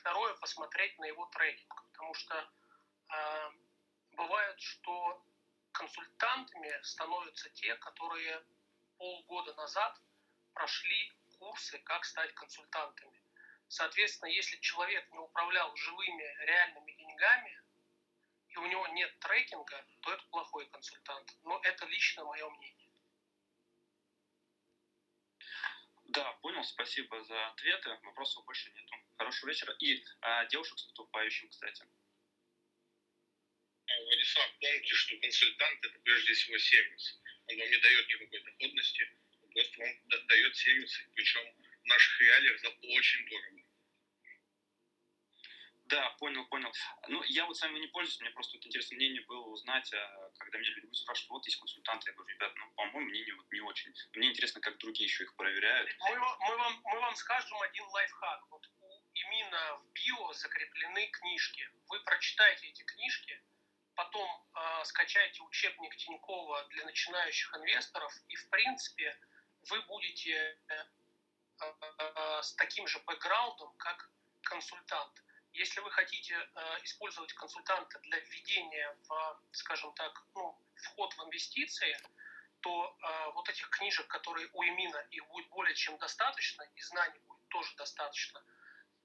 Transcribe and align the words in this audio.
второе, 0.00 0.34
посмотреть 0.34 0.98
на 0.98 1.04
его 1.04 1.26
трекинг, 1.26 1.82
потому 1.90 2.14
что 2.14 2.34
э, 2.34 3.50
бывает, 4.12 4.58
что 4.60 5.22
консультантами 5.72 6.72
становятся 6.82 7.50
те, 7.50 7.74
которые 7.76 8.42
полгода 8.98 9.54
назад 9.54 10.00
прошли 10.54 11.12
курсы, 11.38 11.78
как 11.78 12.04
стать 12.04 12.34
консультантами. 12.34 13.22
Соответственно, 13.68 14.30
если 14.30 14.56
человек 14.58 15.10
не 15.12 15.18
управлял 15.18 15.74
живыми 15.76 16.44
реальными 16.44 16.92
деньгами, 16.92 17.62
и 18.48 18.56
у 18.56 18.66
него 18.66 18.86
нет 18.88 19.16
трекинга, 19.20 19.86
то 20.00 20.12
это 20.12 20.24
плохой 20.30 20.66
консультант. 20.70 21.36
Но 21.44 21.60
это 21.62 21.86
лично 21.86 22.24
мое 22.24 22.48
мнение. 22.50 22.79
Понял, 26.60 26.68
спасибо 26.68 27.24
за 27.24 27.46
ответы. 27.46 27.88
Вопросов 28.02 28.44
больше 28.44 28.70
нету. 28.70 28.94
Хорошего 29.16 29.48
вечера. 29.48 29.74
И 29.78 30.04
а, 30.20 30.44
девушек 30.46 30.78
с 30.78 30.84
наступающим, 30.84 31.48
кстати. 31.48 31.84
А, 33.86 34.02
Владислав, 34.02 34.58
помните, 34.60 34.94
что 34.94 35.16
консультант 35.16 35.84
это 35.86 35.98
прежде 36.00 36.34
всего 36.34 36.58
сервис. 36.58 37.18
Он 37.46 37.56
вам 37.56 37.70
не 37.70 37.78
дает 37.78 38.08
никакой 38.08 38.42
доходности, 38.42 39.10
просто 39.54 39.78
вам 39.80 40.26
дает 40.26 40.56
сервис, 40.56 41.00
причем 41.14 41.54
в 41.82 41.86
наших 41.86 42.20
реалиях 42.20 42.60
за 42.60 42.68
очень 42.68 43.26
дорого. 43.30 43.59
Да, 45.90 46.10
понял, 46.20 46.46
понял. 46.46 46.72
Ну, 47.08 47.20
я 47.24 47.44
вот 47.46 47.56
сами 47.56 47.80
не 47.80 47.88
пользуюсь, 47.88 48.20
мне 48.20 48.30
просто 48.30 48.56
вот 48.56 48.64
интересное 48.64 48.96
мнение 48.96 49.22
было 49.22 49.44
узнать, 49.46 49.92
а, 49.92 50.30
когда 50.38 50.58
меня 50.58 50.70
люди 50.70 50.94
спрашивают, 50.94 51.30
вот 51.30 51.46
есть 51.46 51.58
консультанты, 51.58 52.10
я 52.10 52.14
говорю, 52.14 52.32
ребят, 52.32 52.52
ну, 52.56 52.70
по 52.76 52.84
моему 52.84 53.00
мнению, 53.00 53.36
вот 53.36 53.50
не 53.50 53.60
очень. 53.60 53.92
Мне 54.14 54.30
интересно, 54.30 54.60
как 54.60 54.78
другие 54.78 55.06
еще 55.06 55.24
их 55.24 55.34
проверяют. 55.34 55.90
Мы, 55.98 56.16
мы, 56.16 56.56
вам, 56.56 56.80
мы 56.84 57.00
вам 57.00 57.16
скажем 57.16 57.60
один 57.62 57.84
лайфхак. 57.86 58.46
Вот 58.50 58.68
именно 59.14 59.76
в 59.78 59.92
био 59.92 60.32
закреплены 60.34 61.08
книжки. 61.08 61.68
Вы 61.88 61.98
прочитайте 62.00 62.68
эти 62.68 62.82
книжки, 62.84 63.42
потом 63.96 64.30
э, 64.54 64.84
скачайте 64.84 65.42
учебник 65.42 65.96
Тинькова 65.96 66.68
для 66.68 66.84
начинающих 66.84 67.52
инвесторов, 67.56 68.12
и, 68.28 68.36
в 68.36 68.48
принципе, 68.48 69.18
вы 69.68 69.82
будете 69.82 70.56
э, 70.68 70.84
э, 71.60 72.42
с 72.42 72.54
таким 72.54 72.86
же 72.86 73.00
бэкграундом, 73.00 73.74
как 73.76 74.08
консультант. 74.42 75.22
Если 75.52 75.80
вы 75.80 75.90
хотите 75.90 76.34
э, 76.34 76.60
использовать 76.84 77.32
консультанта 77.32 77.98
для 78.00 78.18
введения 78.20 78.96
в, 79.08 79.40
скажем 79.52 79.92
так, 79.94 80.22
ну, 80.34 80.56
вход 80.76 81.12
в 81.14 81.24
инвестиции, 81.24 81.96
то 82.60 82.96
э, 83.02 83.30
вот 83.32 83.48
этих 83.48 83.68
книжек, 83.70 84.06
которые 84.06 84.48
у 84.52 84.62
Эмина, 84.62 84.98
их 85.10 85.26
будет 85.28 85.48
более 85.48 85.74
чем 85.74 85.98
достаточно, 85.98 86.62
и 86.76 86.82
знаний 86.82 87.18
будет 87.26 87.48
тоже 87.48 87.74
достаточно, 87.76 88.42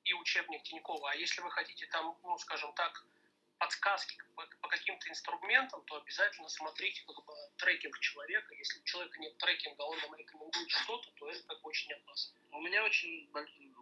и 0.04 0.14
учебник 0.14 0.64
Тинькова. 0.64 1.12
А 1.12 1.16
если 1.16 1.42
вы 1.42 1.50
хотите 1.52 1.88
там, 1.88 2.18
ну, 2.23 2.38
скажем 2.38 2.73
так, 2.73 3.04
подсказки 3.58 4.22
по, 4.36 4.46
по 4.62 4.68
каким-то 4.68 5.10
инструментам, 5.10 5.84
то 5.86 5.96
обязательно 5.96 6.50
смотрите 6.50 7.04
как 7.06 7.23
бы, 7.26 7.34
трекинг 7.58 7.98
человека. 8.00 8.54
Если 8.56 8.80
у 8.80 8.84
человека 8.84 9.20
нет 9.20 9.38
трекинга, 9.38 9.82
он 9.82 10.00
вам 10.00 10.16
рекомендует 10.16 10.70
что-то, 10.70 11.10
это 11.36 11.47
как 11.47 11.66
очень 11.66 11.91
опасно. 11.94 12.39
У 12.52 12.61
меня 12.61 12.83
очень 12.83 13.30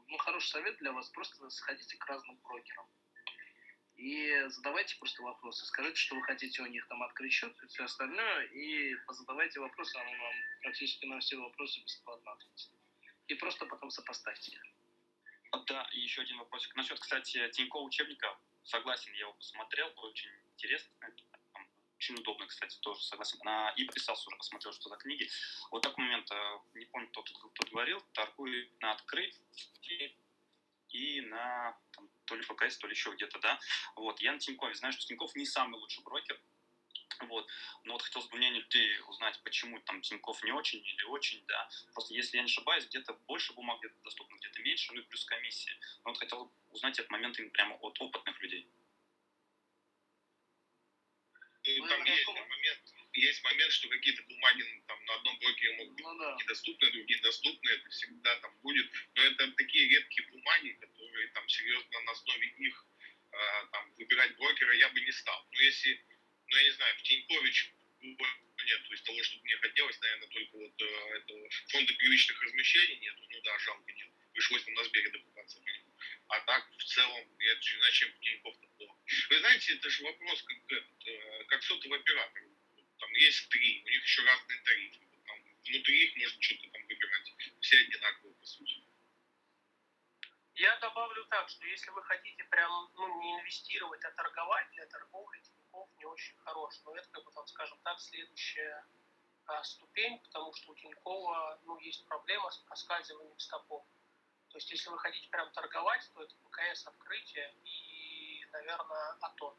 ну, 0.07 0.17
хороший 0.17 0.49
совет 0.49 0.77
для 0.77 0.91
вас. 0.91 1.09
Просто 1.09 1.49
сходите 1.49 1.97
к 1.97 2.05
разным 2.05 2.37
брокерам. 2.37 2.87
И 3.95 4.45
задавайте 4.47 4.97
просто 4.97 5.21
вопросы. 5.21 5.65
Скажите, 5.65 5.95
что 5.95 6.15
вы 6.15 6.23
хотите 6.23 6.61
у 6.61 6.65
них 6.65 6.87
там 6.87 7.01
открыть 7.03 7.31
счет 7.31 7.55
и 7.63 7.67
все 7.67 7.83
остальное. 7.83 8.45
И 8.47 8.95
позадавайте 9.05 9.59
вопросы, 9.59 9.95
они 9.97 10.15
вам 10.15 10.33
практически 10.61 11.05
на 11.05 11.19
все 11.19 11.37
вопросы 11.37 11.81
бесплатно 11.81 12.31
ответят. 12.31 12.71
И 13.27 13.35
просто 13.35 13.65
потом 13.65 13.89
сопоставьте 13.91 14.51
их. 14.51 14.61
Да, 15.67 15.87
и 15.93 15.99
еще 15.99 16.21
один 16.21 16.39
вопросик. 16.39 16.75
Насчет, 16.75 16.99
кстати, 16.99 17.47
Тинькофф 17.51 17.85
учебника. 17.85 18.37
Согласен, 18.63 19.13
я 19.13 19.19
его 19.21 19.33
посмотрел, 19.33 19.91
очень 19.97 20.31
интересно. 20.53 20.91
Очень 22.03 22.15
удобно, 22.15 22.45
кстати, 22.47 22.77
тоже 22.81 23.01
согласен. 23.01 23.39
И 23.77 23.85
писался 23.85 24.27
уже, 24.27 24.35
посмотрел, 24.35 24.73
что 24.73 24.89
за 24.89 24.97
книги. 24.97 25.29
Вот 25.71 25.83
такой 25.83 26.03
момент, 26.03 26.29
э, 26.29 26.59
не 26.73 26.85
помню, 26.85 27.07
кто 27.07 27.21
тут, 27.21 27.37
кто 27.53 27.69
говорил, 27.71 28.01
торгует 28.11 28.69
на 28.81 28.91
открытие 28.91 30.13
и 30.89 31.21
на 31.21 31.77
там, 31.93 32.09
то 32.25 32.35
ли 32.35 32.43
ПКС, 32.43 32.77
то 32.77 32.87
ли 32.87 32.93
еще 32.93 33.11
где-то, 33.11 33.39
да. 33.39 33.57
Вот, 33.95 34.19
я 34.19 34.33
на 34.33 34.39
Тинькове 34.39 34.75
знаю, 34.75 34.91
что 34.91 35.05
Тиньков 35.05 35.33
не 35.35 35.45
самый 35.45 35.79
лучший 35.79 36.03
брокер, 36.03 36.37
вот. 37.29 37.47
Но 37.85 37.93
вот 37.93 38.01
хотелось 38.01 38.27
бы 38.27 38.35
мнение 38.35 38.61
людей 38.61 38.99
узнать, 39.07 39.39
почему 39.43 39.79
там 39.79 40.01
Тиньков 40.01 40.43
не 40.43 40.51
очень 40.51 40.85
или 40.85 41.03
очень, 41.03 41.41
да. 41.47 41.69
Просто 41.93 42.13
если 42.13 42.35
я 42.35 42.43
не 42.43 42.49
ошибаюсь, 42.49 42.85
где-то 42.87 43.13
больше 43.27 43.53
бумаг 43.53 43.79
где-то 43.79 43.95
доступно, 44.03 44.35
где-то 44.35 44.61
меньше, 44.61 44.91
ну 44.91 44.99
и 44.99 45.03
плюс 45.03 45.23
комиссия. 45.23 45.79
Но 46.03 46.11
вот 46.11 46.19
хотел 46.19 46.51
узнать 46.71 46.99
этот 46.99 47.11
момент 47.11 47.37
прямо 47.53 47.75
от 47.75 48.01
опытных 48.01 48.41
людей. 48.41 48.67
Ну, 51.65 51.87
там 51.87 52.03
есть 52.03 52.27
момент, 52.27 52.93
есть 53.13 53.43
момент, 53.43 53.71
что 53.71 53.87
какие-то 53.87 54.23
бумаги 54.23 54.83
там 54.87 55.05
на 55.05 55.15
одном 55.15 55.39
блоке 55.39 55.71
могут 55.73 55.93
быть 55.95 56.05
ну, 56.05 56.17
да. 56.17 56.37
недоступны, 56.39 56.91
другие 56.91 57.21
доступны, 57.21 57.69
это 57.69 57.89
всегда 57.89 58.35
там 58.39 58.57
будет. 58.61 58.91
Но 59.15 59.23
это 59.23 59.51
такие 59.53 59.87
редкие 59.87 60.27
бумаги, 60.29 60.69
которые 60.79 61.27
там 61.29 61.47
серьезно 61.47 62.01
на 62.01 62.11
основе 62.11 62.47
их 62.47 62.85
э, 63.31 63.37
там, 63.71 63.93
выбирать 63.95 64.35
брокера 64.35 64.73
я 64.75 64.89
бы 64.89 64.99
не 64.99 65.11
стал. 65.11 65.47
Но 65.51 65.61
если 65.61 66.03
ну, 66.47 66.57
я 66.57 66.63
не 66.63 66.71
знаю, 66.71 66.95
в 66.97 67.01
Тинькович 67.03 67.71
нет, 68.01 68.83
то 68.87 68.93
есть 68.93 69.03
того, 69.03 69.23
что 69.23 69.39
мне 69.43 69.55
хотелось, 69.57 69.99
наверное, 70.01 70.27
только 70.27 70.57
вот 70.57 70.81
э, 70.81 71.17
этого 71.17 71.49
фонда 71.69 71.93
первичных 71.93 72.41
размещений 72.41 72.97
нет, 72.97 73.15
ну 73.17 73.41
да, 73.41 73.57
жалко 73.59 73.91
нет, 73.91 74.09
пришлось 74.33 74.63
там 74.63 74.73
на 74.73 74.83
Сбере 74.83 75.09
допытаться. 75.09 75.61
А 76.27 76.39
так, 76.41 76.69
в 76.77 76.83
целом, 76.83 77.27
я 77.39 77.55
чем 77.59 78.11
Тинькофф-то 78.21 78.67
плохо. 78.77 78.95
Вы 79.29 79.39
знаете, 79.39 79.73
это 79.75 79.89
же 79.89 80.03
вопрос, 80.03 80.41
как, 80.43 80.57
э, 80.71 80.83
как 81.47 81.63
сотовый 81.63 81.99
оператор. 81.99 82.43
Там 82.99 83.11
есть 83.13 83.49
три, 83.49 83.83
у 83.85 83.89
них 83.89 84.03
еще 84.03 84.23
разные 84.23 84.59
тарифы. 84.61 85.05
Там, 85.27 85.37
внутри 85.65 86.05
их 86.05 86.17
можно 86.17 86.41
что-то 86.41 86.69
там 86.69 86.81
выбирать. 86.87 87.33
Все 87.61 87.79
одинаковые, 87.79 88.35
по 88.35 88.45
сути. 88.45 88.83
Я 90.55 90.77
добавлю 90.77 91.25
так, 91.25 91.49
что 91.49 91.65
если 91.65 91.89
вы 91.91 92.03
хотите 92.03 92.43
прям 92.45 92.91
ну, 92.95 93.21
не 93.21 93.39
инвестировать, 93.39 94.03
а 94.05 94.11
торговать 94.11 94.69
для 94.71 94.85
торговли, 94.85 95.39
Тинькофф 95.39 95.89
не 95.97 96.05
очень 96.05 96.37
хорош. 96.37 96.79
Но 96.85 96.95
это, 96.95 97.09
как 97.09 97.23
бы 97.23 97.31
там, 97.31 97.47
скажем 97.47 97.79
так, 97.83 97.99
следующая 97.99 98.85
а, 99.47 99.63
ступень, 99.63 100.19
потому 100.19 100.53
что 100.53 100.71
у 100.71 100.75
Тинькова 100.75 101.59
ну, 101.65 101.79
есть 101.79 102.05
проблема 102.05 102.51
с 102.51 102.57
проскальзыванием 102.59 103.39
стопов. 103.39 103.83
То 104.49 104.57
есть, 104.57 104.69
если 104.69 104.89
вы 104.89 104.99
хотите 104.99 105.27
прям 105.29 105.51
торговать, 105.51 106.07
то 106.13 106.21
это 106.21 106.35
ПКС 106.35 106.85
открытие 106.85 107.55
и, 107.63 108.45
наверное, 108.51 109.17
АТО. 109.21 109.57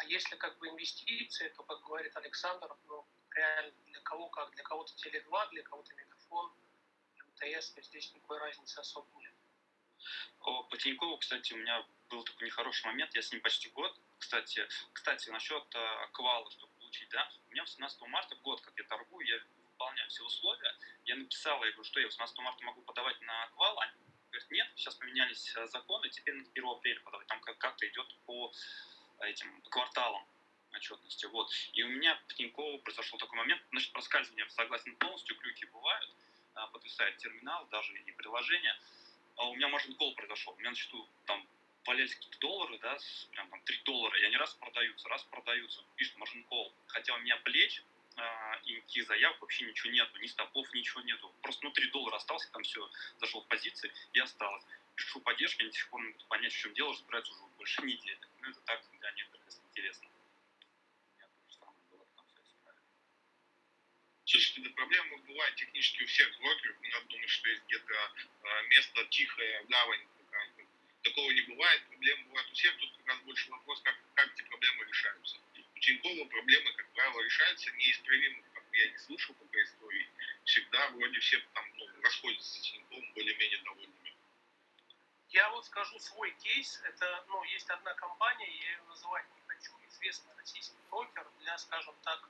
А 0.00 0.04
если 0.04 0.34
как 0.36 0.56
бы 0.58 0.68
инвестиции, 0.68 1.48
то, 1.50 1.62
как 1.62 1.82
говорит 1.82 2.16
Александр, 2.16 2.74
ну, 2.88 3.06
реально 3.34 3.72
для 3.84 4.00
кого 4.00 4.30
как, 4.30 4.50
для 4.52 4.64
кого-то 4.64 4.94
Теле2, 4.94 5.50
для 5.50 5.62
кого-то 5.62 5.94
Мегафон, 5.94 6.50
МТС, 7.18 7.72
то 7.72 7.82
здесь 7.82 8.14
никакой 8.14 8.38
разницы 8.38 8.78
особо 8.78 9.06
нет. 9.18 9.34
По 10.38 10.76
Тинькову, 10.78 11.18
кстати, 11.18 11.52
у 11.52 11.58
меня 11.58 11.86
был 12.08 12.24
такой 12.24 12.46
нехороший 12.46 12.86
момент, 12.86 13.14
я 13.14 13.20
с 13.20 13.30
ним 13.30 13.42
почти 13.42 13.68
год, 13.68 13.94
кстати, 14.18 14.66
кстати, 14.94 15.28
насчет 15.28 15.64
э, 15.74 16.08
квала, 16.12 16.50
чтобы 16.50 16.72
получить, 16.78 17.10
да, 17.10 17.30
у 17.48 17.50
меня 17.50 17.62
18 17.62 18.00
марта 18.08 18.36
год, 18.36 18.62
как 18.62 18.72
я 18.78 18.84
торгую, 18.84 19.26
я 19.26 19.38
выполняю 19.64 20.08
все 20.08 20.24
условия, 20.24 20.74
я 21.04 21.16
написал, 21.16 21.62
я 21.62 21.72
говорю, 21.72 21.84
что 21.84 22.00
я 22.00 22.06
18 22.06 22.38
марта 22.38 22.64
могу 22.64 22.80
подавать 22.82 23.20
на 23.20 23.48
квал, 23.48 23.78
они 23.80 23.92
говорят, 24.30 24.50
нет, 24.50 24.66
сейчас 24.76 24.94
поменялись 24.94 25.54
э, 25.54 25.66
законы, 25.66 26.08
теперь 26.08 26.36
на 26.36 26.48
1 26.48 26.64
апреля 26.64 27.00
подавать, 27.00 27.26
там 27.26 27.42
как-то 27.42 27.86
идет 27.86 28.16
по 28.24 28.50
этим 29.20 29.60
кварталам 29.62 30.24
отчетности, 30.72 31.26
вот. 31.26 31.50
И 31.72 31.82
у 31.82 31.88
меня 31.88 32.18
по 32.28 32.34
Тинькову 32.34 32.78
произошел 32.78 33.18
такой 33.18 33.38
момент, 33.38 33.62
значит, 33.70 33.92
проскальзывание 33.92 34.48
согласен 34.50 34.94
полностью, 34.96 35.36
глюки 35.36 35.64
бывают, 35.66 36.10
э, 36.54 36.60
подвисает 36.72 37.16
терминал, 37.18 37.66
даже 37.70 37.98
и 37.98 38.12
приложение, 38.12 38.76
а 39.36 39.48
у 39.48 39.54
меня 39.54 39.68
маржин 39.68 39.94
кол 39.94 40.14
произошел. 40.14 40.52
У 40.52 40.58
меня 40.58 40.70
на 40.70 40.76
счету 40.76 41.08
там 41.26 41.46
валялись 41.86 42.14
какие-то 42.14 42.38
доллары, 42.40 42.78
да, 42.78 42.98
прям 43.32 43.48
там 43.48 43.60
3 43.62 43.80
доллара, 43.84 44.18
и 44.20 44.24
они 44.24 44.36
раз 44.36 44.54
продаются, 44.54 45.08
раз 45.08 45.22
продаются, 45.24 45.82
пишет 45.96 46.16
маржин 46.16 46.44
кол. 46.44 46.72
Хотя 46.88 47.14
у 47.14 47.18
меня 47.18 47.36
плеч 47.38 47.82
э, 48.16 48.22
и 48.64 48.74
никаких 48.74 49.06
заявок 49.06 49.40
вообще 49.40 49.64
ничего 49.64 49.90
нету, 49.92 50.18
ни 50.18 50.26
стопов, 50.26 50.72
ничего 50.74 51.00
нету. 51.02 51.32
Просто 51.42 51.64
ну 51.64 51.72
3 51.72 51.90
доллара 51.90 52.16
остался, 52.16 52.50
там 52.52 52.62
все, 52.62 52.88
зашел 53.18 53.42
в 53.42 53.48
позиции 53.48 53.92
и 54.12 54.20
осталось. 54.20 54.64
Пишу 54.94 55.20
поддержки, 55.20 55.62
они 55.62 55.70
до 55.70 55.76
сих 55.76 55.88
пор 55.88 56.02
не 56.02 56.12
понять, 56.28 56.52
в 56.52 56.58
чем 56.58 56.74
дело, 56.74 56.92
разбираются 56.92 57.32
уже 57.32 57.42
больше 57.56 57.82
недели. 57.82 58.18
Ну 58.42 58.50
это 58.50 58.60
так 58.62 58.82
для 58.98 59.10
некоторых 59.12 59.48
интересно. 59.70 60.08
Слушайте, 64.24 64.60
да 64.60 64.70
проблема 64.76 65.18
бывает 65.18 65.56
технически 65.56 66.04
у 66.04 66.06
всех 66.06 66.38
блогеров. 66.38 66.80
Не 66.80 66.88
надо 66.90 67.06
думать, 67.06 67.30
что 67.30 67.48
есть 67.48 67.64
где-то 67.66 67.92
э, 67.92 68.62
место 68.68 69.04
тихое, 69.06 69.64
гавань 69.68 70.06
Такого 71.02 71.30
не 71.32 71.40
бывает. 71.42 71.82
Проблемы 71.88 72.24
бывают 72.24 72.50
у 72.50 72.54
всех. 72.54 72.76
Тут 72.76 72.96
как 72.98 73.06
раз 73.06 73.18
больше 73.20 73.50
вопрос, 73.50 73.80
как, 73.82 73.96
как 74.14 74.32
эти 74.32 74.42
проблемы 74.42 74.84
решаются. 74.84 75.38
У 75.74 75.78
Тинькова 75.78 76.24
проблемы, 76.26 76.72
как 76.74 76.92
правило, 76.92 77.22
решаются 77.22 77.70
неисправимо. 77.72 78.42
Как 78.54 78.64
я 78.72 78.88
не 78.90 78.98
слышал 78.98 79.34
пока 79.34 79.62
истории. 79.62 80.06
Всегда 80.44 80.90
вроде 80.90 81.18
все 81.20 81.38
там 81.54 81.64
ну, 81.76 81.88
расходятся 82.02 82.48
с 82.48 82.60
Тиньковым 82.60 83.12
более-менее 83.14 83.58
довольными. 83.62 84.09
Я 85.30 85.48
вот 85.50 85.64
скажу 85.64 85.96
свой 86.00 86.32
кейс. 86.32 86.80
Это, 86.84 87.24
ну, 87.28 87.42
есть 87.44 87.70
одна 87.70 87.94
компания, 87.94 88.50
я 88.50 88.70
ее 88.70 88.82
называть 88.88 89.24
не 89.36 89.42
хочу, 89.46 89.72
известный 89.88 90.34
российский 90.36 90.76
брокер 90.90 91.24
для, 91.38 91.56
скажем 91.58 91.94
так, 92.02 92.28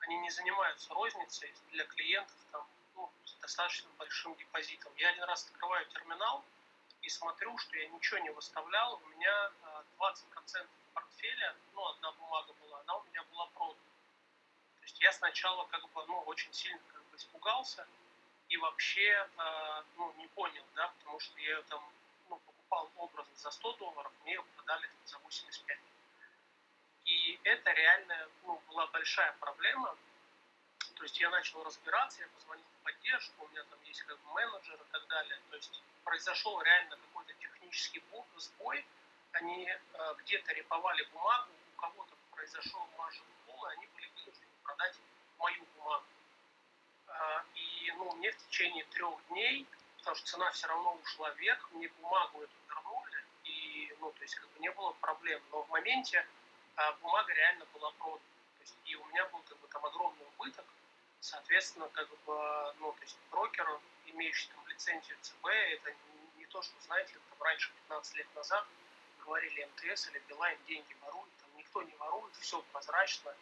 они 0.00 0.16
не 0.18 0.30
занимаются 0.30 0.92
розницей 0.92 1.54
для 1.70 1.84
клиентов 1.84 2.36
там, 2.50 2.66
ну, 2.96 3.12
с 3.24 3.34
достаточно 3.34 3.88
большим 3.98 4.34
депозитом. 4.34 4.92
Я 4.96 5.10
один 5.10 5.22
раз 5.24 5.44
открываю 5.44 5.86
терминал 5.86 6.44
и 7.02 7.08
смотрю, 7.08 7.56
что 7.58 7.76
я 7.76 7.86
ничего 7.88 8.18
не 8.18 8.30
выставлял. 8.30 9.00
У 9.04 9.06
меня 9.06 9.52
20% 9.98 10.66
портфеля, 10.94 11.56
ну, 11.74 11.86
одна 11.86 12.10
бумага 12.12 12.52
была, 12.54 12.80
она 12.80 12.96
у 12.96 13.04
меня 13.04 13.22
была 13.30 13.46
продана. 13.54 13.80
То 14.80 14.82
есть 14.82 15.00
я 15.00 15.12
сначала 15.12 15.64
как 15.66 15.88
бы, 15.90 16.06
ну, 16.06 16.18
очень 16.22 16.52
сильно 16.52 16.80
как 16.92 17.04
бы 17.04 17.16
испугался 17.16 17.86
и 18.48 18.56
вообще, 18.56 19.28
э, 19.38 19.82
ну, 19.96 20.12
не 20.14 20.26
понял, 20.28 20.64
да, 20.74 20.88
потому 20.98 21.20
что 21.20 21.38
я 21.40 21.50
ее 21.50 21.62
там, 21.62 21.92
ну, 22.28 22.38
покупал 22.38 22.90
образно 22.96 23.34
за 23.36 23.50
100 23.50 23.72
долларов, 23.74 24.12
мне 24.22 24.34
ее 24.34 24.42
продали 24.54 24.90
за 25.04 25.18
85. 25.18 25.78
И 27.04 27.40
это 27.44 27.72
реально 27.72 28.28
ну, 28.44 28.60
была 28.68 28.86
большая 28.88 29.32
проблема. 29.40 29.96
То 30.94 31.02
есть 31.02 31.20
я 31.20 31.30
начал 31.30 31.62
разбираться, 31.62 32.22
я 32.22 32.28
позвонил 32.28 32.64
в 32.64 32.84
поддержку, 32.84 33.44
у 33.44 33.48
меня 33.48 33.62
там 33.64 33.78
есть 33.84 34.02
как 34.02 34.18
бы 34.18 34.32
менеджер 34.32 34.74
и 34.74 34.92
так 34.92 35.06
далее. 35.08 35.40
То 35.50 35.56
есть 35.56 35.82
произошел 36.04 36.60
реально 36.62 36.96
какой-то 36.96 37.34
технический 37.34 38.02
сбой. 38.38 38.84
Они 39.32 39.68
э, 39.68 40.14
где-то 40.18 40.52
реповали 40.52 41.02
бумагу, 41.12 41.52
у 41.74 41.80
кого-то 41.80 42.14
произошел 42.30 42.88
маржин 42.96 43.24
пол, 43.46 43.66
и 43.66 43.72
они 43.72 43.86
были 43.88 44.08
вынуждены 44.16 44.46
продать 44.62 44.96
мою 45.38 45.64
бумагу. 45.76 46.06
Э, 47.08 47.42
и 47.54 47.92
ну, 47.96 48.14
мне 48.16 48.32
в 48.32 48.36
течение 48.48 48.84
трех 48.84 49.26
дней, 49.28 49.66
потому 50.06 50.18
что 50.18 50.30
цена 50.30 50.50
все 50.52 50.68
равно 50.68 50.94
ушла 51.02 51.30
вверх, 51.30 51.68
мне 51.72 51.88
бумагу 52.00 52.40
эту 52.40 52.54
вернули, 52.68 53.24
и 53.42 53.92
ну, 53.98 54.12
то 54.12 54.22
есть 54.22 54.36
как 54.36 54.48
бы 54.50 54.60
не 54.60 54.70
было 54.70 54.92
проблем. 55.00 55.42
Но 55.50 55.64
в 55.64 55.68
моменте 55.68 56.24
а 56.76 56.92
бумага 57.02 57.32
реально 57.34 57.66
была 57.72 57.90
продана. 57.98 58.20
То 58.56 58.60
есть, 58.60 58.76
и 58.84 58.94
у 58.94 59.04
меня 59.06 59.24
был 59.26 59.40
как 59.40 59.58
бы, 59.58 59.66
там 59.66 59.84
огромный 59.84 60.24
убыток. 60.26 60.64
Соответственно, 61.18 61.88
как 61.88 62.08
бы, 62.08 62.74
ну, 62.78 62.92
то 62.92 63.02
есть 63.02 63.18
брокер, 63.32 63.66
имеющий 64.06 64.48
там 64.48 64.64
лицензию 64.68 65.16
ЦБ, 65.22 65.44
это 65.46 65.92
не, 66.36 66.46
то, 66.46 66.62
что, 66.62 66.80
знаете, 66.82 67.14
там 67.28 67.42
раньше, 67.42 67.72
15 67.88 68.14
лет 68.14 68.28
назад, 68.36 68.64
говорили 69.24 69.64
МТС 69.64 70.08
или 70.10 70.22
Билайн 70.28 70.58
деньги 70.68 70.94
воруют, 71.00 71.32
там 71.40 71.50
никто 71.56 71.82
не 71.82 71.94
ворует, 71.96 72.32
все 72.36 72.62
прозрачно, 72.70 73.34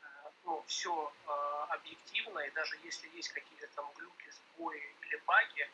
э, 0.00 0.06
ну, 0.44 0.64
все 0.66 1.12
э, 1.26 1.30
объективно, 1.68 2.38
и 2.38 2.50
даже 2.52 2.78
если 2.82 3.08
есть 3.10 3.28
какие-то 3.28 3.66
там 3.74 3.92
глюки, 3.92 4.30
сбои 4.30 4.96
или 5.02 5.16
баги, 5.26 5.68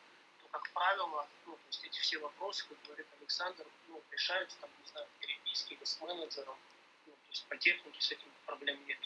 как 0.55 0.71
правило, 0.71 1.29
ну, 1.47 1.57
то 1.57 1.67
есть 1.67 1.85
эти 1.85 1.99
все 1.99 2.19
вопросы, 2.19 2.65
как 2.69 2.81
говорит 2.85 3.07
Александр, 3.19 3.67
ну, 3.89 4.01
решаются, 4.13 4.57
там, 4.61 4.71
не 4.81 4.87
знаю, 4.87 5.07
в 5.07 5.19
переписке 5.19 5.75
или 5.75 5.85
с 5.85 6.01
менеджером, 6.01 6.57
есть 7.29 7.47
по 7.49 7.57
технике 7.57 8.01
с 8.01 8.13
этим 8.13 8.31
проблем 8.47 8.79
нет. 8.87 8.99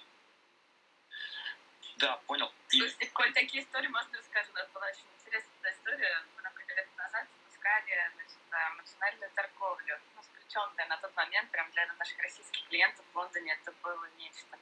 Да, 1.97 2.19
понял. 2.27 2.53
Слушайте, 2.69 3.07
коль 3.15 3.33
такие 3.33 3.63
истории 3.63 3.89
можно 3.89 4.19
рассказать. 4.19 4.51
У 4.51 4.53
нас 4.53 4.69
была 4.69 4.87
очень 4.87 5.07
интересная 5.17 5.73
история. 5.73 6.23
Мы 6.35 6.43
много 6.43 6.63
лет 6.75 6.89
назад 6.97 7.27
запускали 7.33 8.11
значит, 8.15 8.39
маржинальную 8.77 9.31
торговлю. 9.35 10.01
Ну, 10.15 10.23
сплеченная 10.23 10.87
на 10.87 10.97
тот 10.99 11.17
момент, 11.17 11.51
прям 11.51 11.71
для 11.73 11.87
наших 11.95 12.19
российских 12.19 12.69
клиентов 12.69 13.05
в 13.11 13.17
Лондоне 13.17 13.55
это 13.55 13.73
было 13.83 14.07
нечто. 14.19 14.59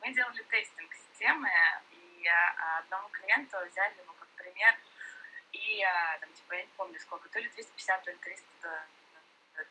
Мы 0.00 0.14
делали 0.14 0.42
тестинг 0.44 0.94
системы, 0.94 1.50
и 1.90 2.28
а, 2.28 2.78
одному 2.78 3.08
клиенту 3.08 3.58
взяли 3.66 3.98
его 3.98 4.12
как 4.14 4.28
пример, 4.36 4.78
и 5.52 5.82
а, 5.82 6.18
там, 6.18 6.32
типа, 6.32 6.54
я 6.54 6.62
не 6.62 6.72
помню 6.76 6.98
сколько, 7.00 7.28
то 7.28 7.38
ли 7.38 7.48
250, 7.48 8.04
то 8.04 8.10
ли 8.10 8.16
300 8.18 8.86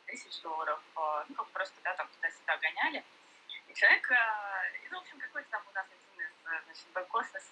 тысяч 0.05 0.41
долларов, 0.41 0.79
ну, 1.29 1.35
как 1.35 1.47
просто, 1.47 1.75
да, 1.83 1.93
там 1.95 2.07
туда-сюда 2.09 2.57
гоняли. 2.57 3.03
И 3.67 3.73
человек, 3.73 4.11
э, 4.11 4.77
и, 4.83 4.89
ну, 4.89 4.99
в 4.99 5.01
общем, 5.01 5.19
какой-то 5.19 5.49
там 5.49 5.63
у 5.67 5.71
нас 5.71 5.85
один 5.87 6.25
из, 6.25 6.31
э, 6.45 6.61
значит, 6.65 6.85
бэк-офис 6.93 7.43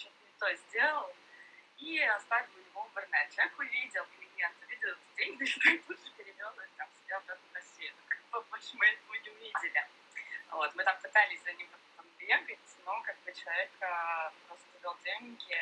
что-то 0.00 0.24
не 0.26 0.32
то 0.38 0.54
сделал, 0.54 1.12
и 1.78 2.00
оставил 2.00 2.48
его 2.58 2.82
в 2.82 2.88
интернет. 2.88 3.30
Человек 3.34 3.58
увидел 3.58 4.06
клиент, 4.16 4.56
увидел 4.62 4.88
эти 4.90 5.16
деньги, 5.16 5.44
что 5.46 5.68
и 5.68 5.78
тут 5.78 5.98
же 5.98 6.12
перевел 6.12 6.50
их 6.50 6.70
там 6.76 6.88
себе 7.02 7.14
обратно 7.16 7.48
в 7.50 7.54
Россию. 7.54 7.92
Ну, 7.96 8.02
как 8.08 8.20
бы 8.30 8.48
больше 8.50 8.76
мы 8.76 8.86
этого 8.86 9.14
не 9.14 9.30
увидели. 9.30 9.86
Вот, 10.50 10.74
мы 10.74 10.84
там 10.84 10.98
пытались 11.00 11.42
за 11.42 11.52
ним 11.52 11.68
бегать, 12.30 12.58
но 12.84 13.00
как 13.02 13.16
бы 13.24 13.32
человек 13.32 13.70
э, 13.80 14.30
просто 14.46 14.66
вел 14.82 14.96
деньги, 15.04 15.58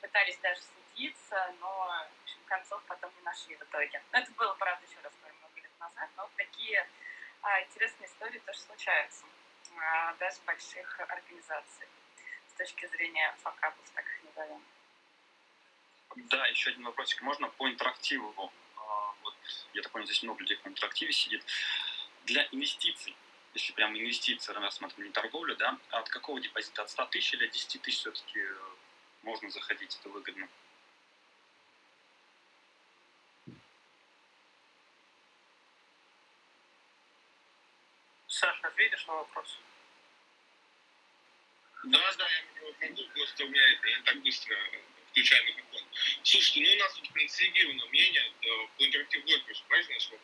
пытались 0.00 0.36
даже 0.38 0.60
судиться, 0.60 1.54
но 1.60 1.68
в 1.68 2.22
общем, 2.22 2.38
концов 2.46 2.82
потом 2.88 3.10
не 3.16 3.22
нашли 3.22 3.54
в 3.56 3.62
итоге. 3.62 4.02
Но 4.12 4.18
это 4.18 4.30
было, 4.32 4.54
правда, 4.54 4.84
еще 4.84 5.00
раз 5.02 5.12
много 5.22 5.60
лет 5.60 5.70
назад, 5.78 6.10
но 6.16 6.22
вот 6.24 6.32
такие 6.36 6.88
а, 7.42 7.62
интересные 7.62 8.08
истории 8.08 8.40
тоже 8.40 8.58
случаются, 8.58 9.24
а, 9.76 10.14
даже 10.14 10.40
больших 10.44 11.00
организациях, 11.00 11.88
с 12.48 12.52
точки 12.54 12.86
зрения 12.86 13.34
факапов, 13.42 13.84
так 13.94 14.04
их 14.04 14.24
назовем. 14.24 14.62
Да, 16.16 16.46
еще 16.48 16.70
один 16.70 16.84
вопросик. 16.84 17.22
Можно 17.22 17.48
по 17.48 17.68
интерактиву? 17.68 18.52
А, 18.76 19.14
вот, 19.22 19.34
я 19.74 19.82
так 19.82 19.92
понял, 19.92 20.06
здесь 20.06 20.22
много 20.24 20.40
людей 20.40 20.56
по 20.56 20.68
интерактиве 20.68 21.12
сидит. 21.12 21.44
Для 22.24 22.46
инвестиций, 22.50 23.16
если 23.58 23.72
прям 23.72 23.98
инвестиции 23.98 24.52
рассматриваем 24.52 25.08
не 25.08 25.12
торговлю, 25.12 25.56
да, 25.56 25.76
от 25.90 26.08
какого 26.08 26.40
депозита? 26.40 26.82
От 26.82 26.90
100 26.90 27.06
тысяч 27.06 27.34
или 27.34 27.46
от 27.46 27.50
10 27.50 27.82
тысяч 27.82 27.98
все-таки 27.98 28.40
можно 29.22 29.50
заходить, 29.50 29.96
это 29.98 30.08
выгодно? 30.10 30.48
Саша, 38.28 38.68
ответишь 38.68 39.06
на 39.06 39.14
вопрос? 39.14 39.58
Да, 41.84 42.14
да, 42.16 42.28
я 42.28 42.88
могу, 42.88 43.02
просто 43.14 43.44
у 43.44 43.48
меня 43.48 43.72
это, 43.72 43.88
я 43.88 43.96
не 43.96 44.02
так 44.04 44.22
быстро 44.22 44.56
включаю 45.10 45.44
микрофон. 45.46 45.82
Слушайте, 46.22 46.60
ну 46.60 46.76
у 46.76 46.78
нас 46.78 46.94
тут 46.94 47.12
консолидировано 47.12 47.86
мнение 47.86 48.32
по 48.76 48.84
интерактив 48.84 49.24
Workers, 49.24 49.64
правильно? 49.66 49.98
Что, 49.98 50.16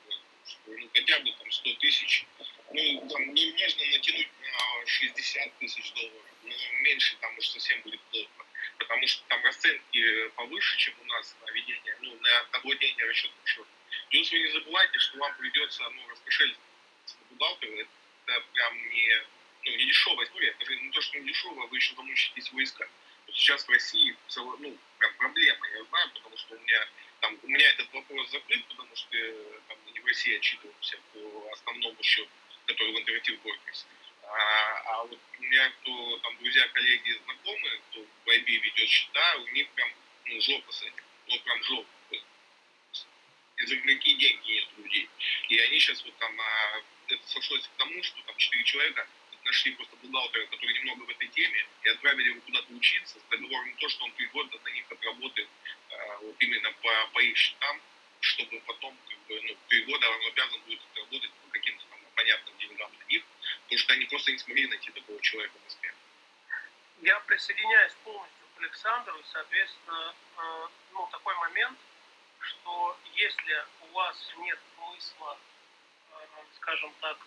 ну, 0.67 0.91
хотя 0.95 1.19
бы 1.19 1.33
там 1.33 1.51
100 1.51 1.75
тысяч, 1.81 2.27
ну, 2.75 3.09
там, 3.09 3.25
ну, 3.27 3.53
можно 3.59 3.87
натянуть 3.87 4.29
на 4.43 4.87
60 4.87 5.59
тысяч 5.59 5.93
долларов, 5.93 6.35
но 6.43 6.55
меньше 6.83 7.17
там 7.21 7.39
уж 7.39 7.47
совсем 7.47 7.81
будет 7.83 8.01
плохо, 8.11 8.47
потому 8.79 9.07
что 9.07 9.23
там 9.29 9.45
расценки 9.45 10.29
повыше, 10.31 10.79
чем 10.79 10.95
у 11.01 11.05
нас 11.05 11.37
на 11.47 11.51
ведение, 11.53 11.97
ну, 12.01 12.17
на, 12.21 12.47
на 12.53 12.59
владение 12.61 13.07
расчетным 13.07 13.47
счетом. 13.47 13.67
Плюс 14.11 14.31
вы 14.33 14.39
не 14.41 14.49
забывайте, 14.49 14.99
что 14.99 15.19
вам 15.19 15.37
придется, 15.37 15.89
ну, 15.89 16.09
раскошелиться 16.09 16.61
бухгалтеру, 17.31 17.79
это 17.79 18.41
прям 18.53 18.91
не, 18.91 19.23
ну, 19.65 19.77
не 19.77 19.87
дешевая 19.87 20.27
история. 20.27 20.55
Даже 20.59 20.77
не 20.77 20.91
то, 20.91 21.01
что 21.01 21.19
не 21.19 21.29
дешевая, 21.29 21.67
вы 21.69 21.77
еще 21.77 21.95
замучитесь 21.95 22.49
его 22.49 22.63
искать. 22.63 22.91
Вот 23.27 23.37
сейчас 23.37 23.65
в 23.65 23.71
России 23.71 24.17
целая, 24.29 24.57
ну, 24.59 24.77
прям 24.99 25.15
проблема, 25.15 25.69
я 25.69 25.85
знаю, 25.85 26.11
потому 26.13 26.37
что 26.37 26.55
у 26.55 26.59
меня 26.59 26.89
там, 27.21 27.39
у 27.43 27.49
меня 27.49 27.71
этот 27.71 27.93
вопрос 27.93 28.31
закрыт, 28.31 28.65
потому 28.67 28.95
что 28.97 29.17
там, 29.69 29.79
не 29.93 30.01
в 30.01 30.07
России 30.07 30.37
отчитываемся 30.37 30.99
по 31.13 31.51
основному 31.53 32.03
счету, 32.03 32.29
который 32.67 32.93
в 32.93 32.99
интерактив 32.99 33.39
Workers. 33.45 33.87
А, 34.23 34.83
а 34.87 35.05
вот 35.05 35.19
у 35.39 35.43
меня 35.43 35.71
кто 35.81 36.19
там 36.19 36.37
друзья, 36.39 36.67
коллеги, 36.69 37.21
знакомые, 37.25 37.81
кто 37.91 38.01
в 38.03 38.29
IB 38.29 38.47
ведет 38.47 38.89
счета, 38.89 39.37
у 39.37 39.47
них 39.49 39.69
прям 39.71 39.91
ну, 40.27 40.41
жопа 40.41 40.73
с 40.73 40.83
этим. 40.83 41.05
Ну, 41.29 41.39
прям 41.41 41.63
жопа. 41.63 41.89
Из-за 43.57 43.77
какие 43.77 44.15
деньги 44.17 44.53
нет 44.53 44.69
у 44.77 44.83
людей. 44.83 45.09
И 45.49 45.59
они 45.59 45.79
сейчас 45.79 46.05
вот 46.05 46.17
там 46.19 46.41
а, 46.41 46.83
это 47.09 47.27
сошлось 47.29 47.67
к 47.67 47.77
тому, 47.77 48.03
что 48.03 48.21
там 48.23 48.37
четыре 48.37 48.65
человека 48.65 49.07
нашли 49.45 49.73
просто 49.73 49.97
бухгалтера, 49.97 50.47
который 50.47 50.75
немного 50.75 51.05
в 51.05 51.11
этой 51.11 51.29
теме, 51.29 51.67
и 51.83 51.89
отправили 51.89 52.31
его 52.31 52.41
куда-то 52.41 52.73
учиться 52.73 53.19
с 53.19 53.23
договором 53.31 53.77
то, 53.77 53.89
что 53.89 54.05
он 54.05 54.13
три 54.13 54.27
года 54.27 54.59
на 54.65 54.69
них 54.71 54.85
отработает 54.91 55.49
э, 55.91 56.17
вот 56.23 56.37
именно 56.41 56.73
по, 56.83 57.07
по 57.13 57.19
их 57.21 57.37
счетам, 57.37 57.81
чтобы 58.21 58.61
потом 58.61 58.97
как 59.09 59.19
бы, 59.27 59.41
ну, 59.43 59.57
три 59.69 59.83
года 59.85 60.09
он 60.09 60.27
обязан 60.27 60.61
будет 60.63 60.81
отработать 60.93 61.31
по 61.31 61.51
каким-то 61.51 61.85
там 61.91 62.01
понятным 62.15 62.59
деньгам 62.59 62.91
для 62.97 63.07
них, 63.07 63.25
потому 63.75 63.79
что 63.79 63.93
они 63.95 64.05
просто 64.07 64.33
не 64.33 64.39
смогли 64.39 64.69
найти 64.69 64.91
такого 64.93 65.21
человека 65.21 65.55
в 65.59 65.65
Москве. 65.65 65.95
Я 67.03 67.19
присоединяюсь 67.21 67.93
полностью 68.05 68.47
к 68.55 68.61
Александру, 68.61 69.21
соответственно, 69.33 70.15
э, 70.39 70.69
ну, 70.93 71.09
такой 71.11 71.35
момент, 71.37 71.79
что 72.39 72.97
если 73.15 73.65
у 73.83 73.87
вас 73.93 74.17
нет 74.39 74.59
смысла 74.77 75.39
скажем 76.57 76.95
так, 77.01 77.19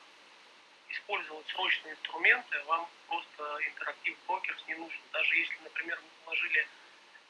использовать 0.89 1.47
срочные 1.49 1.93
инструменты, 1.93 2.63
вам 2.63 2.89
просто 3.07 3.59
интерактив 3.67 4.17
брокерс 4.25 4.63
не 4.67 4.75
нужен. 4.75 4.99
Даже 5.11 5.35
если, 5.35 5.57
например, 5.63 5.99
вы 6.01 6.25
вложили 6.25 6.67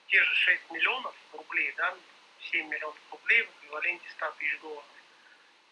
те 0.08 0.24
же 0.24 0.36
6 0.36 0.72
миллионов 0.72 1.16
рублей, 1.34 1.74
да, 1.76 1.98
7 2.52 2.68
миллионов 2.70 2.96
рублей 3.12 3.44
в 3.44 3.50
эквиваленте 3.58 4.10
100 4.12 4.32
тысяч 4.40 4.60
долларов, 4.62 4.86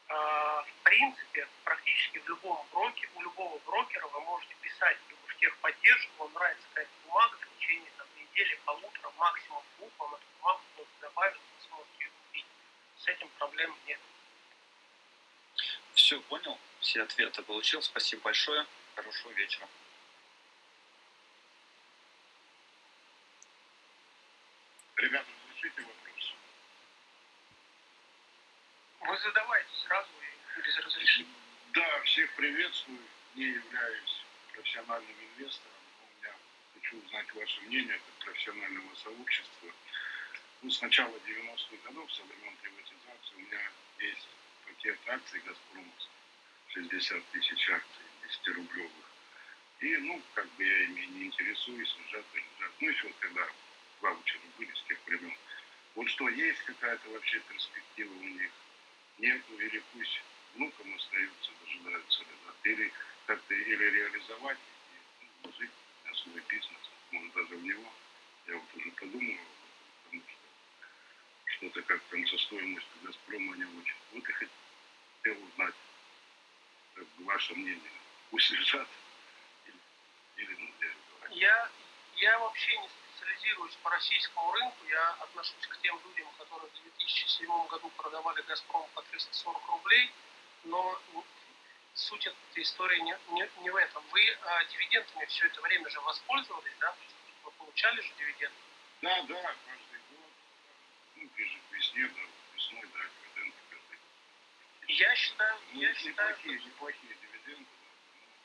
в 0.07 0.83
принципе, 0.83 1.47
практически 1.63 2.19
в 2.19 2.29
любом 2.29 2.65
брокере, 2.71 3.09
у 3.15 3.21
любого 3.21 3.57
брокера 3.65 4.07
вы 4.07 4.21
можете 4.21 4.55
писать 4.61 4.97
в 5.27 5.39
техподдержку, 5.39 6.11
вам 6.19 6.33
нравится 6.33 6.67
какая-то 6.69 6.91
бумага, 7.05 7.37
в 7.37 7.59
течение 7.59 7.91
там, 7.97 8.07
недели, 8.15 8.59
полутора, 8.65 9.11
максимум 9.17 9.63
двух, 9.77 9.91
вам 9.97 10.13
эту 10.13 10.25
бумагу 10.39 10.61
добавят, 11.01 11.35
вы 11.35 11.67
сможете 11.67 12.03
ее 12.03 12.11
купить. 12.11 12.45
с 12.97 13.07
этим 13.07 13.29
проблем 13.37 13.75
нет. 13.87 13.99
Все 15.93 16.19
понял, 16.21 16.59
все 16.79 17.01
ответы 17.01 17.41
получил. 17.41 17.81
Спасибо 17.81 18.23
большое. 18.23 18.65
Хорошего 18.95 19.31
вечера. 19.31 19.67
Ребята, 24.97 25.27
разрешите 25.49 25.81
вопрос? 25.81 26.04
Вы 29.07 29.17
задавайте 29.19 29.69
сразу 29.85 30.09
и 30.57 30.61
без 30.61 30.77
разрешения. 30.79 31.29
Да, 31.73 32.01
всех 32.05 32.31
приветствую. 32.33 32.97
Не 33.35 33.45
являюсь 33.45 34.25
профессиональным 34.51 35.15
инвестором. 35.21 35.77
У 36.01 36.17
меня 36.17 36.33
хочу 36.73 36.97
узнать 36.97 37.31
ваше 37.35 37.61
мнение 37.61 37.99
как 37.99 38.25
профессионального 38.25 38.95
сообщества. 38.95 39.69
Ну, 40.63 40.71
с 40.71 40.81
начала 40.81 41.15
90-х 41.17 41.77
годов, 41.85 42.11
со 42.13 42.23
времен 42.23 42.55
приватизации, 42.63 43.35
у 43.35 43.39
меня 43.41 43.71
есть 43.99 44.27
пакет 44.65 44.97
акций 45.05 45.39
«Газпрома», 45.45 45.93
60 46.69 47.25
тысяч 47.31 47.69
акций 47.69 48.05
10-рублевых. 48.23 49.05
И, 49.81 49.97
ну, 49.97 50.19
как 50.33 50.49
бы 50.53 50.63
я 50.63 50.83
ими 50.85 51.05
не 51.05 51.25
интересуюсь, 51.25 51.95
лежат 52.05 52.25
и 52.33 52.37
лежат. 52.37 52.73
Ну, 52.79 52.89
еще 52.89 53.07
вот 53.07 53.17
когда 53.19 53.47
ваучеры 54.01 54.41
были 54.57 54.73
с 54.73 54.81
тех 54.87 54.97
времен. 55.05 55.37
Вот 55.93 56.09
что, 56.09 56.27
есть 56.29 56.61
какая-то 56.61 57.07
вообще 57.09 57.39
перспектива 57.41 58.11
у 58.11 58.23
них? 58.23 58.51
Нет, 59.17 59.41
или 59.49 59.83
пусть 59.93 60.21
внукам 60.53 60.93
остаются, 60.95 61.51
дожидаются 61.61 62.23
лежат. 62.23 62.55
Или 62.63 62.91
как-то 63.25 63.53
или 63.53 63.89
реализовать, 63.89 64.57
и 64.91 65.47
ну, 65.47 66.15
свой 66.15 66.41
бизнес, 66.49 66.79
может 67.11 67.33
даже 67.33 67.55
в 67.55 67.63
него. 67.63 67.93
Я 68.47 68.55
вот 68.55 68.75
уже 68.75 68.91
подумал, 68.91 69.37
потому 70.03 70.23
что 70.27 70.45
что-то 71.45 71.81
как 71.83 72.01
там 72.03 72.27
со 72.27 72.37
стоимостью 72.37 72.93
Газпрома 73.03 73.55
не 73.55 73.65
очень. 73.65 73.95
Вот 74.13 74.29
и 74.29 74.33
хотел 74.33 75.43
узнать, 75.43 75.75
как 76.95 77.07
бы 77.07 77.23
ваше 77.25 77.55
мнение. 77.55 77.91
Пусть 78.31 78.51
лежат 78.51 78.87
или, 79.65 79.77
или 80.37 80.55
ну, 80.59 81.35
я, 81.35 81.69
я 82.17 82.39
вообще 82.39 82.77
не 82.77 82.89
специализируюсь 83.45 83.75
по 83.83 83.89
российскому 83.91 84.51
рынку, 84.53 84.85
я 84.89 85.09
отношусь 85.21 85.67
к 85.67 85.77
тем 85.81 85.99
людям, 86.05 86.27
которые 86.37 86.69
в 86.69 86.83
2007 86.83 87.67
году 87.67 87.89
продавали 87.97 88.41
«Газпром» 88.41 88.87
по 88.93 89.01
340 89.03 89.67
рублей, 89.67 90.11
но 90.63 90.99
суть 91.93 92.25
этой 92.25 92.63
истории 92.63 92.99
не, 93.01 93.17
не, 93.29 93.49
не 93.61 93.69
в 93.69 93.75
этом. 93.75 94.03
Вы 94.11 94.21
а, 94.41 94.65
дивидендами 94.65 95.25
все 95.25 95.45
это 95.45 95.61
время 95.61 95.89
же 95.89 95.99
воспользовались, 96.01 96.73
да? 96.79 96.91
То 96.91 97.03
есть 97.03 97.15
вы 97.43 97.51
получали 97.51 98.01
же 98.01 98.11
дивиденды? 98.17 98.57
Да, 99.01 99.21
да, 99.23 99.55
каждый 99.65 99.99
год. 100.09 100.31
Ну, 101.15 101.29
ближе 101.35 101.59
к 101.69 101.73
весне, 101.73 102.07
да, 102.07 102.21
весной, 102.55 102.89
да, 102.93 102.99
дивиденды 102.99 103.57
каждый 103.69 103.97
год. 103.97 104.87
Я 104.87 105.15
считаю... 105.15 105.59
Ну, 105.71 105.81
я 105.81 105.93
считаю 105.93 106.37
неплохие, 106.45 107.15
дивиденды, 107.21 107.65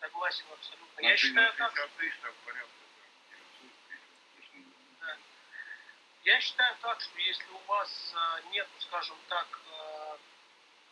да. 0.00 0.06
Согласен 0.06 0.44
абсолютно. 0.52 1.00
Я 1.00 1.16
считаю 1.16 1.52
так... 1.54 1.90
Тысяч, 1.96 2.18
там, 2.20 2.34
порядка, 2.44 2.79
Я 6.24 6.38
считаю 6.40 6.76
так, 6.82 7.00
что 7.00 7.18
если 7.18 7.50
у 7.50 7.58
вас 7.66 8.12
а, 8.14 8.40
нет, 8.50 8.68
скажем 8.80 9.16
так, 9.28 9.46
а, 9.72 10.18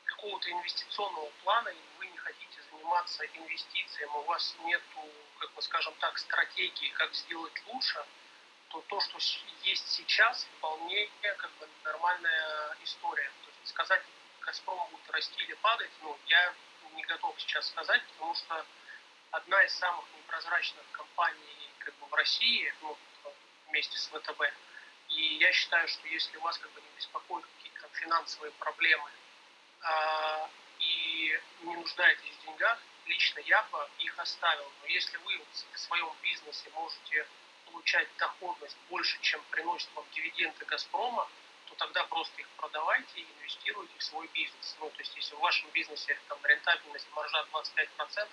какого-то 0.07 0.51
инвестиционного 0.51 1.31
плана, 1.45 1.69
и 1.69 1.99
вы 1.99 2.07
не 2.07 2.17
хотите 2.17 2.63
заниматься 2.71 3.27
инвестициями, 3.27 4.11
у 4.11 4.23
вас 4.23 4.57
нет, 4.61 4.83
как 5.39 5.53
бы 5.53 5.61
скажем 5.61 5.95
так, 6.01 6.17
стратегии, 6.17 6.89
как 6.91 7.15
сделать 7.15 7.53
лучше, 7.67 8.03
то 8.71 8.81
то, 8.89 9.01
что 9.01 9.19
есть 9.65 9.87
сейчас, 9.91 10.45
вполне 10.57 11.11
как 11.21 11.51
бы 11.59 11.69
нормальная 11.85 12.77
история. 12.83 13.31
То 13.45 13.51
есть 13.51 13.69
сказать, 13.69 14.03
Газпром 14.41 14.89
будет 14.91 15.11
расти 15.11 15.43
или 15.43 15.55
падать, 15.55 15.91
ну, 16.01 16.19
я 16.27 16.55
не 16.95 17.03
готов 17.03 17.39
сейчас 17.39 17.69
сказать, 17.69 18.03
потому 18.15 18.35
что 18.35 18.65
одна 19.33 19.63
из 19.63 19.75
самых 19.75 20.07
непрозрачных 20.17 20.85
компаний 20.93 21.71
как 21.81 21.95
бы 21.97 22.07
в 22.07 22.15
России, 22.15 22.73
ну, 22.81 22.97
вместе 23.67 23.99
с 23.99 24.07
ВТБ, 24.07 24.41
и 25.19 25.35
я 25.39 25.53
считаю, 25.53 25.89
что 25.89 26.07
если 26.07 26.37
вас 26.39 26.57
как 26.59 26.71
бы 26.73 26.81
не 26.81 26.89
беспокоят 26.97 27.45
какие-то 27.57 27.89
финансовые 27.95 28.53
проблемы 28.53 29.11
а, 29.83 30.49
и 30.79 31.41
не 31.63 31.77
нуждаетесь 31.77 32.35
в 32.37 32.47
деньгах, 32.47 32.79
лично 33.07 33.41
я 33.41 33.63
бы 33.65 33.89
их 33.99 34.17
оставил. 34.19 34.71
Но 34.81 34.87
если 34.87 35.17
вы 35.19 35.41
в 35.73 35.79
своем 35.79 36.13
бизнесе 36.23 36.71
можете 36.71 37.27
получать 37.67 38.09
доходность 38.17 38.77
больше, 38.89 39.19
чем 39.21 39.43
приносит 39.51 39.89
вам 39.95 40.05
дивиденды 40.13 40.65
Газпрома, 40.67 41.29
то 41.67 41.75
тогда 41.75 42.05
просто 42.05 42.41
их 42.41 42.49
продавайте 42.51 43.21
и 43.21 43.27
инвестируйте 43.39 43.99
в 43.99 44.05
свой 44.05 44.29
бизнес. 44.29 44.77
Ну, 44.79 44.89
то 44.89 45.01
есть, 45.01 45.17
если 45.17 45.35
в 45.35 45.41
вашем 45.41 45.69
бизнесе 45.71 46.17
там, 46.29 46.39
рентабельность 46.45 47.09
маржа 47.13 47.45
25%, 47.53 48.29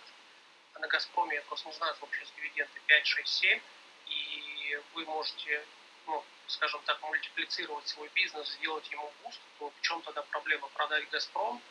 а 0.76 0.80
на 0.80 0.88
Газпроме, 0.88 1.36
я 1.36 1.42
просто 1.44 1.68
не 1.68 1.74
знаю, 1.74 1.96
сколько 1.96 2.16
сейчас 2.16 2.32
дивиденды, 2.38 2.80
5, 2.86 3.08
6, 3.08 3.28
7, 3.28 3.62
и 4.08 4.82
вы 4.94 5.06
можете 5.06 5.66
ну, 6.08 6.24
скажем 6.48 6.82
так, 6.86 7.02
мультиплицировать 7.02 7.88
свой 7.88 8.10
бизнес, 8.10 8.50
сделать 8.54 8.90
ему 8.92 9.12
boost, 9.24 9.40
то 9.60 9.70
в 9.70 9.82
чем 9.82 10.02
тогда 10.02 10.22
проблема? 10.24 10.68
Продать 10.70 11.10
«Газпром» 11.10 11.62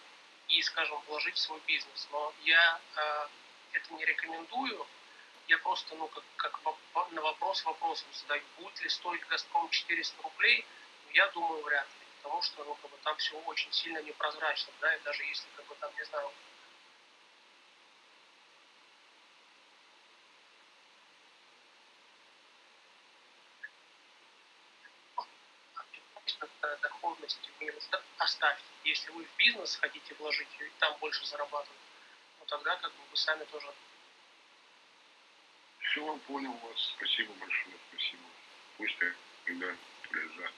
и, 0.49 0.63
скажем, 0.63 1.01
вложить 1.09 1.37
в 1.37 1.41
свой 1.41 1.61
бизнес. 1.67 2.09
Но 2.13 2.33
я 2.43 2.81
э, 2.97 3.29
это 3.73 3.95
не 3.95 4.05
рекомендую, 4.05 4.87
я 5.49 5.59
просто, 5.59 5.95
ну, 5.95 6.09
как, 6.09 6.25
как 6.37 6.61
на 7.13 7.23
вопрос 7.23 7.65
вопросом 7.65 8.09
задаю, 8.13 8.43
будет 8.59 8.81
ли 8.81 8.89
стоить 8.89 9.27
«Газпром» 9.29 9.69
400 9.69 10.23
рублей, 10.23 10.65
ну, 11.05 11.11
я 11.13 11.29
думаю, 11.29 11.63
вряд 11.63 11.87
ли, 11.87 12.07
потому 12.23 12.43
что, 12.43 12.65
ну, 12.65 12.75
как 12.75 12.91
бы 12.91 12.97
там 13.03 13.17
все 13.19 13.37
очень 13.41 13.73
сильно 13.73 14.03
непрозрачно, 14.03 14.73
да, 14.81 14.95
и 14.95 15.01
даже 15.03 15.23
если, 15.25 15.47
как 15.57 15.67
бы, 15.67 15.75
там, 15.77 15.91
не 15.97 16.05
знаю, 16.05 16.31
доходности 26.83 27.51
вы 27.61 27.73
оставьте. 28.19 28.65
Если 28.85 29.11
вы 29.13 29.25
в 29.25 29.37
бизнес 29.37 29.77
хотите 29.77 30.15
вложить 30.15 30.49
и 30.61 30.71
там 30.79 30.97
больше 31.01 31.25
зарабатывать, 31.27 31.79
ну 32.41 32.47
тогда 32.47 32.77
как 32.77 32.93
бы 32.93 33.03
вы 33.11 33.17
сами 33.17 33.45
тоже. 33.45 33.73
Все, 35.79 36.17
понял 36.27 36.53
вас. 36.53 36.93
Спасибо 36.97 37.33
большое. 37.35 37.77
Спасибо. 37.91 38.23
Пусть 38.77 38.99
тогда 39.45 39.77
лежат. 40.13 40.53